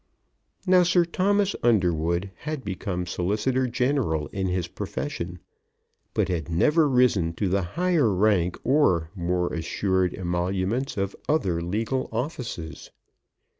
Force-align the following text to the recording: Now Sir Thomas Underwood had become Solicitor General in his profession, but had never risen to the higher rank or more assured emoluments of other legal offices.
Now 0.65 0.81
Sir 0.81 1.05
Thomas 1.05 1.55
Underwood 1.61 2.31
had 2.37 2.65
become 2.65 3.05
Solicitor 3.05 3.67
General 3.67 4.25
in 4.29 4.47
his 4.47 4.67
profession, 4.67 5.37
but 6.15 6.27
had 6.27 6.49
never 6.49 6.89
risen 6.89 7.33
to 7.33 7.47
the 7.47 7.61
higher 7.77 8.11
rank 8.11 8.57
or 8.63 9.11
more 9.13 9.53
assured 9.53 10.15
emoluments 10.15 10.97
of 10.97 11.15
other 11.29 11.61
legal 11.61 12.09
offices. 12.11 12.89